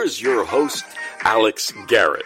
[0.00, 0.86] here's your host,
[1.24, 2.24] Alex Garrett.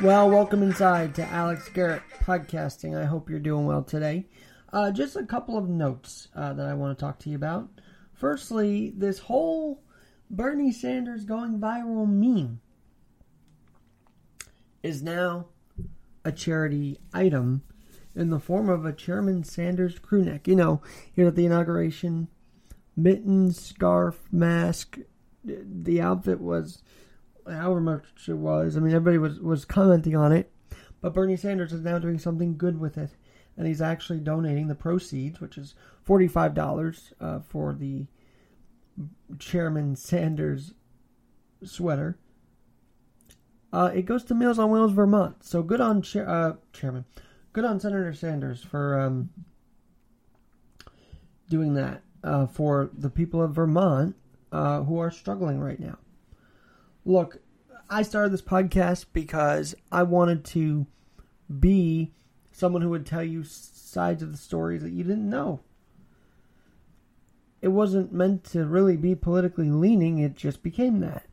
[0.00, 2.96] Well, welcome inside to Alex Garrett Podcasting.
[2.96, 4.26] I hope you're doing well today.
[4.72, 7.68] Uh, just a couple of notes uh, that I want to talk to you about.
[8.12, 9.82] Firstly, this whole
[10.30, 12.60] Bernie Sanders going viral meme
[14.84, 15.46] is now
[16.24, 17.64] a charity item
[18.14, 20.46] in the form of a Chairman Sanders crew neck.
[20.46, 22.28] You know, here at the inauguration,
[22.96, 24.98] mittens, scarf, mask.
[25.44, 26.82] The outfit was
[27.46, 28.76] however much it was.
[28.76, 30.50] I mean, everybody was, was commenting on it.
[31.00, 33.10] But Bernie Sanders is now doing something good with it.
[33.56, 35.74] And he's actually donating the proceeds, which is
[36.06, 38.06] $45 uh, for the
[39.38, 40.74] Chairman Sanders
[41.62, 42.18] sweater.
[43.72, 45.44] Uh, it goes to Meals on Wheels Vermont.
[45.44, 47.04] So good on cha- uh, Chairman.
[47.52, 49.30] Good on Senator Sanders for um,
[51.48, 54.16] doing that uh, for the people of Vermont
[54.50, 55.98] uh, who are struggling right now.
[57.04, 57.38] Look,
[57.88, 60.86] I started this podcast because I wanted to
[61.60, 62.12] be
[62.50, 65.60] someone who would tell you sides of the stories that you didn't know.
[67.60, 71.26] It wasn't meant to really be politically leaning, it just became that.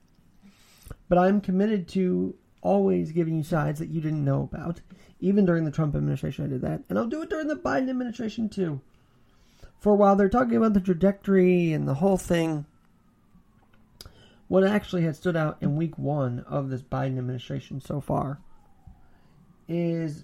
[1.08, 4.82] But I'm committed to always giving you sides that you didn't know about.
[5.20, 6.84] Even during the Trump administration, I did that.
[6.90, 8.82] And I'll do it during the Biden administration, too.
[9.82, 12.66] For a while, they're talking about the trajectory and the whole thing.
[14.48, 18.40] What actually has stood out in week one of this Biden administration so far
[19.68, 20.24] is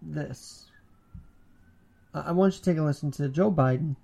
[0.00, 0.66] this.
[2.14, 3.96] I want you to take a listen to Joe Biden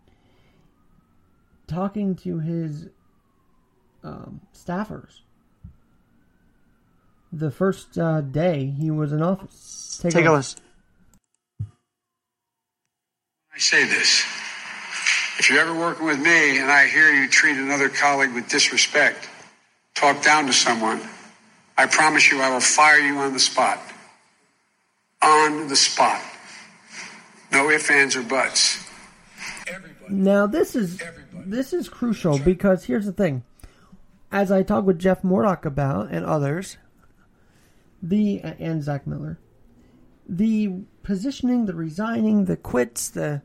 [1.68, 2.88] talking to his
[4.02, 5.20] um, staffers
[7.32, 10.00] the first uh, day he was in office.
[10.02, 10.60] Take, Take a, a listen.
[13.58, 14.22] I say this.
[15.40, 19.28] If you're ever working with me and I hear you treat another colleague with disrespect,
[19.96, 21.00] talk down to someone,
[21.76, 23.80] I promise you I will fire you on the spot.
[25.22, 26.22] On the spot.
[27.50, 28.88] No ifs, ands, or buts.
[29.66, 30.14] Everybody.
[30.14, 31.50] Now this is Everybody.
[31.50, 33.42] this is crucial because here's the thing.
[34.30, 36.76] As I talk with Jeff Murdoch about and others,
[38.00, 39.40] the and Zach Miller,
[40.28, 43.42] the positioning, the resigning, the quits, the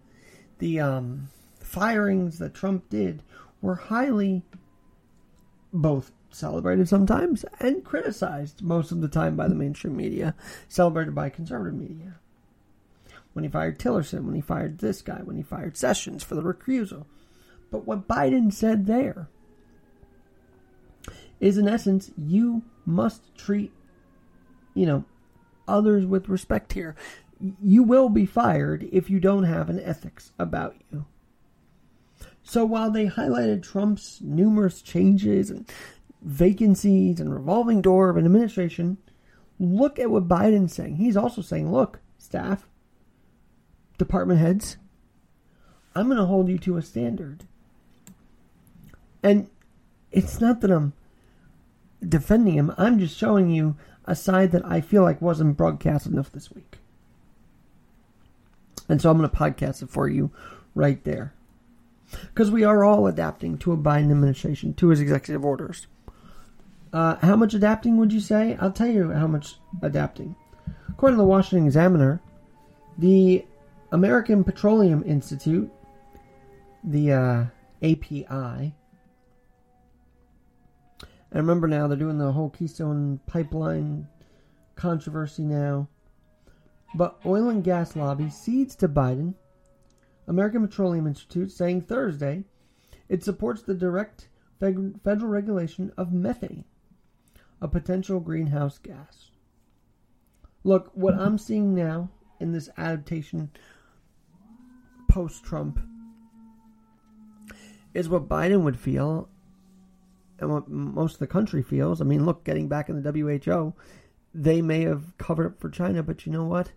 [0.64, 1.28] the um,
[1.60, 3.22] firings that Trump did
[3.62, 4.44] were highly
[5.74, 10.34] both celebrated sometimes and criticized most of the time by the mainstream media,
[10.70, 12.16] celebrated by conservative media.
[13.34, 16.42] When he fired Tillerson, when he fired this guy, when he fired Sessions for the
[16.42, 17.08] recusal.
[17.70, 19.28] But what Biden said there
[21.42, 23.74] is, in essence, you must treat
[24.74, 25.04] you know,
[25.68, 26.96] others with respect here.
[27.62, 31.06] You will be fired if you don't have an ethics about you.
[32.44, 35.70] So while they highlighted Trump's numerous changes and
[36.22, 38.98] vacancies and revolving door of an administration,
[39.60, 40.98] look at what Biden's saying.
[40.98, 42.68] He's also saying, look, staff,
[43.98, 44.78] department heads,
[45.96, 47.46] I'm going to hold you to a standard.
[49.22, 49.48] And
[50.12, 50.94] it's not that I'm
[52.08, 56.32] defending him, I'm just showing you a side that I feel like wasn't broadcast enough
[56.32, 56.80] this week.
[58.90, 60.32] And so I'm going to podcast it for you
[60.76, 61.34] right there.
[62.12, 65.88] Because we are all adapting to a Biden administration, to his executive orders.
[66.92, 68.56] Uh, how much adapting would you say?
[68.60, 70.36] I'll tell you how much adapting.
[70.90, 72.22] According to the Washington Examiner,
[72.98, 73.46] the
[73.92, 75.72] American Petroleum Institute,
[76.84, 77.46] the uh,
[77.82, 78.76] API,
[81.34, 84.08] and remember now, they're doing the whole Keystone pipeline
[84.76, 85.88] controversy now.
[86.96, 89.34] But oil and gas lobby cedes to Biden.
[90.28, 92.44] American Petroleum Institute saying Thursday
[93.10, 96.64] it supports the direct federal regulation of methane,
[97.62, 99.32] a potential greenhouse gas.
[100.64, 102.10] Look, what I'm seeing now
[102.40, 103.52] in this adaptation
[105.10, 105.80] post Trump
[107.94, 109.28] is what Biden would feel
[110.40, 112.00] and what most of the country feels.
[112.00, 113.74] I mean, look, getting back in the WHO,
[114.34, 116.72] they may have covered up for China, but you know what?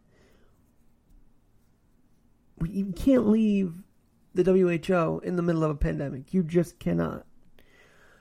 [2.64, 3.74] You can't leave
[4.34, 6.32] the WHO in the middle of a pandemic.
[6.32, 7.26] You just cannot.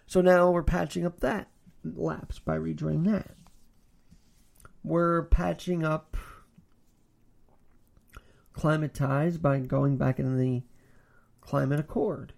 [0.08, 1.50] So now we're patching up that
[1.84, 3.32] lapse by rejoining that.
[4.84, 6.18] We're patching up
[8.54, 10.64] climate ties by going back in the
[11.42, 12.34] climate accord.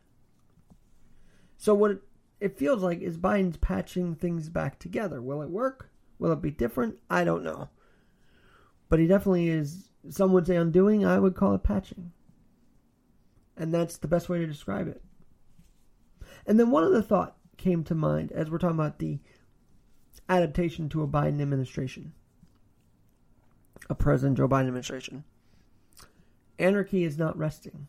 [1.57, 2.01] So what
[2.39, 5.21] it feels like is Biden's patching things back together.
[5.21, 5.89] Will it work?
[6.19, 6.99] Will it be different?
[7.09, 7.69] I don't know.
[8.89, 12.11] But he definitely is, some would say undoing, I would call it patching.
[13.55, 15.01] And that's the best way to describe it.
[16.45, 19.19] And then one other thought came to mind as we're talking about the
[20.29, 22.13] adaptation to a Biden administration,
[23.89, 25.23] a President Joe Biden administration.
[26.59, 27.87] Anarchy is not resting.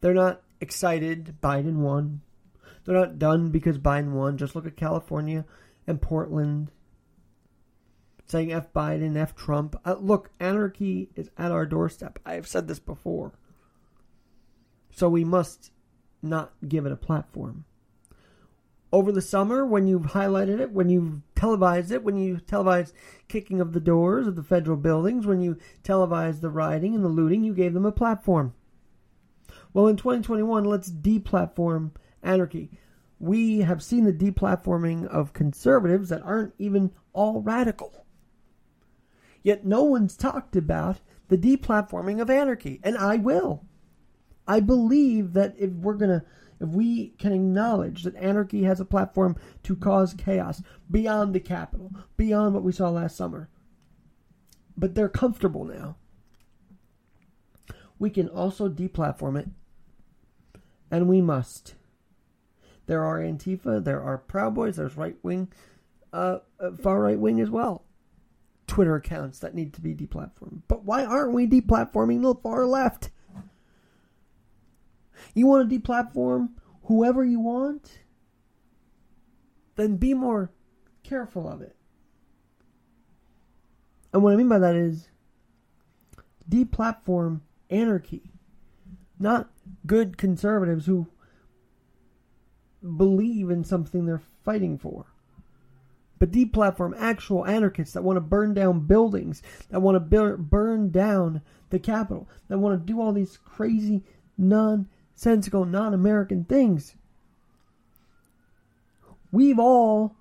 [0.00, 2.22] They're not excited Biden won.
[2.84, 4.38] They're not done because Biden won.
[4.38, 5.44] Just look at California
[5.86, 6.70] and Portland
[8.28, 9.80] saying F Biden, F Trump.
[9.84, 12.18] Uh, look, anarchy is at our doorstep.
[12.24, 13.32] I have said this before.
[14.92, 15.72] So we must
[16.22, 17.64] not give it a platform.
[18.90, 22.94] Over the summer, when you've highlighted it, when you've televised it, when you televised
[23.28, 27.08] kicking of the doors of the federal buildings, when you televised the rioting and the
[27.08, 28.54] looting, you gave them a platform.
[29.74, 31.92] Well, in 2021, let's deplatform
[32.22, 32.70] anarchy.
[33.20, 38.06] We have seen the deplatforming of conservatives that aren't even all radical.
[39.48, 43.64] Yet no one's talked about the deplatforming of anarchy, and I will.
[44.46, 46.26] I believe that if we're going to
[46.60, 51.92] if we can acknowledge that anarchy has a platform to cause chaos beyond the capital,
[52.18, 53.48] beyond what we saw last summer,
[54.76, 55.96] but they're comfortable now,
[57.98, 59.48] we can also deplatform it,
[60.90, 61.74] and we must.
[62.84, 65.50] There are Antifa, there are Proud Boys, there's right wing,
[66.12, 67.86] uh, uh far right wing as well.
[68.68, 70.62] Twitter accounts that need to be deplatformed.
[70.68, 73.10] But why aren't we deplatforming the far left?
[75.34, 76.50] You want to deplatform
[76.84, 78.00] whoever you want?
[79.74, 80.52] Then be more
[81.02, 81.74] careful of it.
[84.12, 85.08] And what I mean by that is
[86.48, 88.30] deplatform anarchy,
[89.18, 89.50] not
[89.86, 91.08] good conservatives who
[92.96, 95.06] believe in something they're fighting for.
[96.18, 101.42] But deplatform actual anarchists that want to burn down buildings, that want to burn down
[101.70, 104.02] the Capitol, that want to do all these crazy,
[104.36, 106.96] nonsensical, non American things.
[109.30, 110.16] We've all,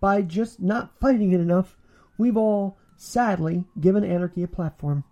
[0.00, 1.76] by just not fighting it enough,
[2.18, 5.04] we've all sadly given anarchy a platform.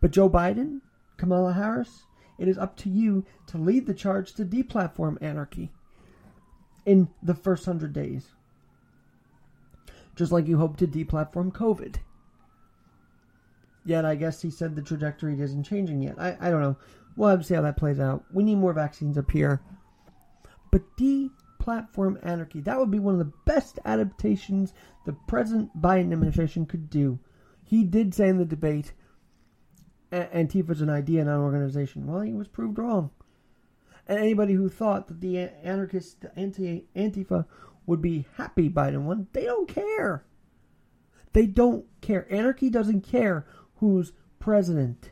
[0.00, 0.80] But Joe Biden,
[1.16, 2.02] Kamala Harris,
[2.38, 5.72] it is up to you to lead the charge to deplatform anarchy
[6.84, 8.32] in the first hundred days.
[10.14, 11.96] Just like you hope to deplatform COVID.
[13.84, 16.18] Yet I guess he said the trajectory isn't changing yet.
[16.18, 16.76] I, I don't know.
[17.16, 18.24] We'll have to see how that plays out.
[18.32, 19.60] We need more vaccines up here.
[20.70, 24.72] But deplatform anarchy, that would be one of the best adaptations
[25.04, 27.18] the present Biden administration could do.
[27.64, 28.92] He did say in the debate,
[30.12, 32.06] Antifa's an idea, not an organization.
[32.06, 33.10] Well, he was proved wrong.
[34.06, 37.46] And anybody who thought that the anarchist anti Antifa
[37.86, 40.24] would be happy Biden won, they don't care.
[41.32, 42.26] They don't care.
[42.30, 43.46] Anarchy doesn't care
[43.76, 45.10] who's president.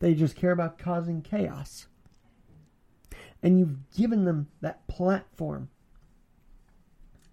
[0.00, 1.86] They just care about causing chaos.
[3.42, 5.70] And you've given them that platform.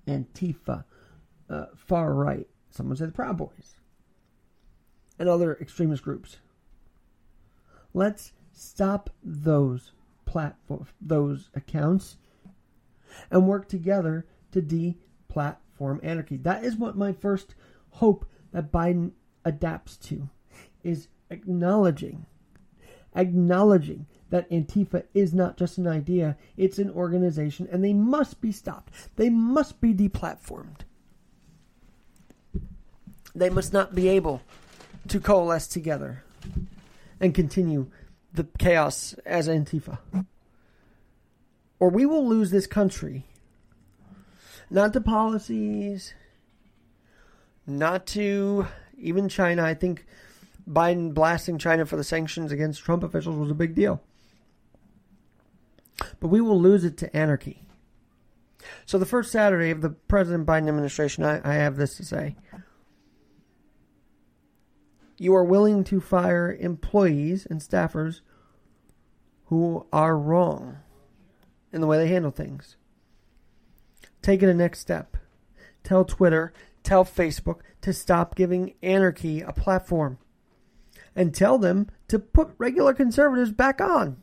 [0.07, 0.85] Antifa,
[1.49, 3.75] uh, far right, someone said the Proud Boys,
[5.19, 6.37] and other extremist groups.
[7.93, 9.91] Let's stop those
[10.25, 12.17] platform those accounts
[13.31, 16.37] and work together to deplatform anarchy.
[16.37, 17.55] That is what my first
[17.91, 19.11] hope that Biden
[19.45, 20.29] adapts to
[20.83, 22.25] is acknowledging
[23.15, 28.51] acknowledging that Antifa is not just an idea, it's an organization and they must be
[28.51, 28.91] stopped.
[29.15, 30.81] They must be deplatformed.
[33.33, 34.41] They must not be able
[35.07, 36.23] to coalesce together
[37.19, 37.89] and continue
[38.37, 39.97] the chaos as Antifa.
[41.79, 43.25] Or we will lose this country.
[44.69, 46.13] Not to policies,
[47.65, 48.67] not to
[48.97, 49.63] even China.
[49.63, 50.05] I think
[50.69, 54.01] Biden blasting China for the sanctions against Trump officials was a big deal.
[56.19, 57.63] But we will lose it to anarchy.
[58.85, 62.35] So, the first Saturday of the President Biden administration, I, I have this to say.
[65.17, 68.21] You are willing to fire employees and staffers
[69.45, 70.77] who are wrong
[71.71, 72.75] in the way they handle things.
[74.21, 75.17] Take it a next step.
[75.83, 80.19] Tell Twitter, tell Facebook to stop giving anarchy a platform.
[81.15, 84.21] And tell them to put regular conservatives back on.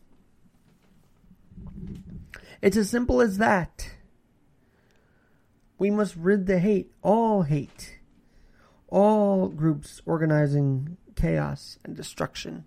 [2.62, 3.90] It's as simple as that.
[5.78, 7.93] We must rid the hate, all hate,
[9.34, 12.64] all groups organizing chaos and destruction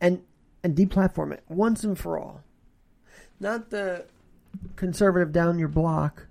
[0.00, 0.22] and
[0.62, 2.42] and deplatform it once and for all.
[3.38, 4.06] Not the
[4.74, 6.26] conservative down your block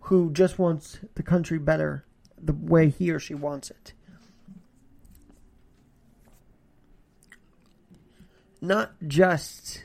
[0.00, 2.04] who just wants the country better
[2.40, 3.92] the way he or she wants it.
[8.64, 9.84] not just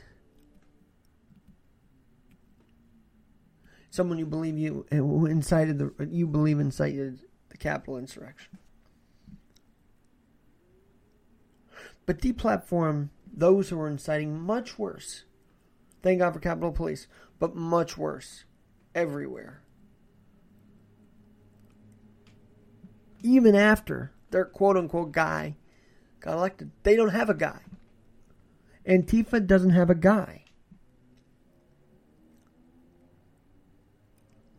[4.00, 8.56] someone you believe you who incited the you believe incited the Capitol insurrection,
[12.06, 15.24] but deplatform those who are inciting much worse.
[16.02, 18.44] Thank God for Capitol Police, but much worse
[18.94, 19.60] everywhere.
[23.22, 25.56] Even after their quote unquote guy
[26.20, 27.60] got elected, they don't have a guy.
[28.88, 30.44] Antifa doesn't have a guy.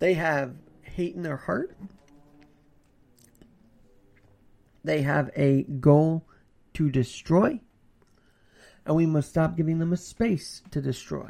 [0.01, 1.77] They have hate in their heart.
[4.83, 6.25] They have a goal
[6.73, 7.61] to destroy.
[8.83, 11.29] And we must stop giving them a space to destroy.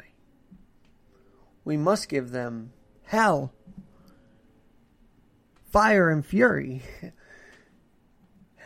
[1.66, 2.72] We must give them
[3.04, 3.52] hell,
[5.70, 6.80] fire, and fury.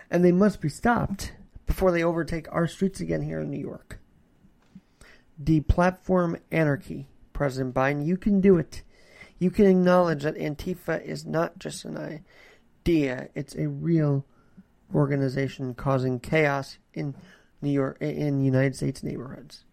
[0.08, 1.32] and they must be stopped
[1.66, 3.98] before they overtake our streets again here in New York.
[5.42, 8.06] Deplatform anarchy, President Biden.
[8.06, 8.84] You can do it.
[9.38, 12.22] You can acknowledge that Antifa is not just an
[12.86, 14.24] idea, it's a real
[14.94, 17.14] organization causing chaos in
[17.60, 19.64] New York in United States neighborhoods.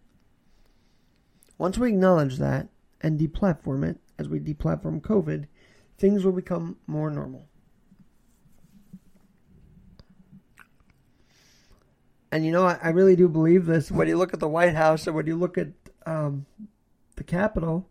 [1.56, 2.68] Once we acknowledge that
[3.00, 5.46] and deplatform it, as we deplatform COVID,
[5.98, 7.46] things will become more normal.
[12.32, 13.92] And you know, I, I really do believe this.
[13.92, 15.68] When you look at the White House and when you look at
[16.04, 16.46] um,
[17.14, 17.88] the Capitol,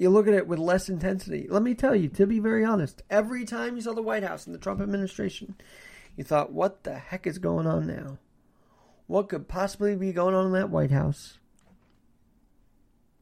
[0.00, 1.46] you look at it with less intensity.
[1.50, 4.46] Let me tell you, to be very honest, every time you saw the White House
[4.46, 5.56] and the Trump administration,
[6.16, 8.16] you thought, what the heck is going on now?
[9.06, 11.38] What could possibly be going on in that White House?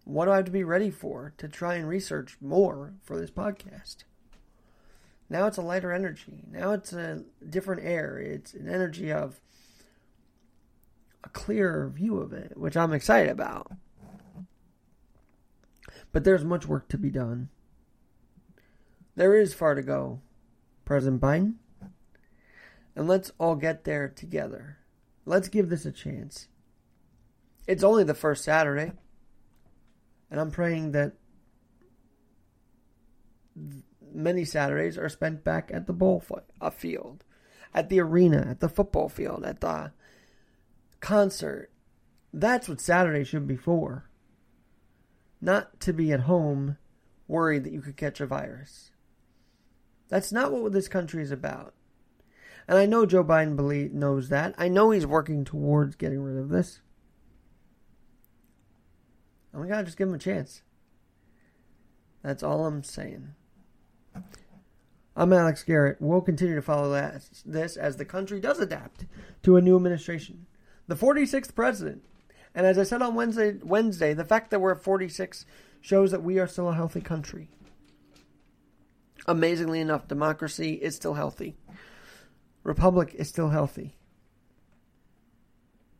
[0.05, 3.33] What do I have to be ready for to try and research more for this
[3.33, 4.05] podcast?
[5.29, 6.45] Now it's a lighter energy.
[6.49, 8.19] Now it's a different air.
[8.19, 9.41] It's an energy of
[11.25, 13.73] a clearer view of it, which I'm excited about.
[16.13, 17.51] But there's much work to be done.
[19.15, 20.21] There is far to go,
[20.85, 21.55] President Biden.
[22.95, 24.79] And let's all get there together.
[25.25, 26.49] Let's give this a chance.
[27.67, 28.93] It's only the first Saturday.
[30.31, 31.13] And I'm praying that
[34.13, 36.25] many Saturdays are spent back at the ball
[36.61, 37.25] uh, field,
[37.75, 39.93] at the arena, at the football field, at the
[41.01, 41.71] concert.
[42.33, 44.08] That's what Saturday should be for.
[45.41, 46.79] Not to be at home
[47.27, 48.91] worried that you could catch a virus.
[50.09, 51.75] That's not what this country is about.
[52.67, 54.55] And I know Joe Biden believe, knows that.
[54.59, 56.81] I know he's working towards getting rid of this.
[59.53, 60.63] And we gotta just give him a chance.
[62.23, 63.35] That's all I'm saying.
[65.17, 65.97] I'm Alex Garrett.
[66.01, 69.07] We'll continue to follow that, this as the country does adapt
[69.43, 70.47] to a new administration
[70.89, 72.03] the 46th president.
[72.59, 75.47] And as I said on Wednesday, Wednesday, the fact that we're at 46
[75.81, 77.51] shows that we are still a healthy country.
[79.29, 81.57] Amazingly enough, democracy is still healthy.
[82.65, 83.95] Republic is still healthy.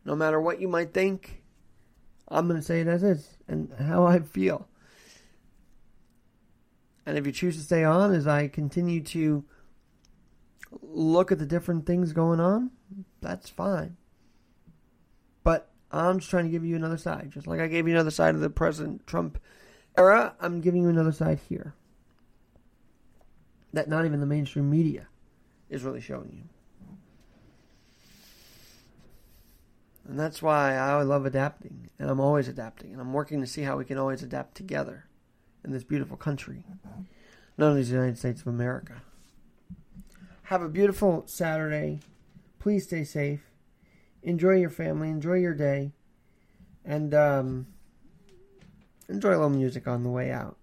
[0.03, 1.43] No matter what you might think,
[2.27, 4.67] I'm going to say it as is and how I feel.
[7.05, 9.45] And if you choose to stay on as I continue to
[10.81, 12.71] look at the different things going on,
[13.21, 13.95] that's fine.
[15.91, 17.31] I'm just trying to give you another side.
[17.31, 19.39] Just like I gave you another side of the President Trump
[19.97, 21.73] era, I'm giving you another side here.
[23.73, 25.07] That not even the mainstream media
[25.69, 26.43] is really showing you.
[30.07, 31.89] And that's why I love adapting.
[31.99, 32.91] And I'm always adapting.
[32.91, 35.05] And I'm working to see how we can always adapt together
[35.63, 36.65] in this beautiful country,
[37.57, 39.01] known as the United States of America.
[40.43, 41.99] Have a beautiful Saturday.
[42.57, 43.48] Please stay safe
[44.23, 45.91] enjoy your family, enjoy your day,
[46.85, 47.67] and um,
[49.07, 50.57] enjoy a little music on the way out.